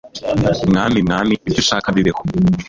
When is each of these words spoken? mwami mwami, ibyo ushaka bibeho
mwami 0.69 0.97
mwami, 1.07 1.33
ibyo 1.47 1.59
ushaka 1.63 1.87
bibeho 1.95 2.21